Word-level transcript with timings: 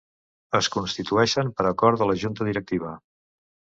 Es 0.59 0.69
constitueixen 0.75 1.53
per 1.61 1.69
acord 1.75 2.03
de 2.05 2.11
la 2.13 2.19
Junta 2.25 2.53
Directiva. 2.53 3.01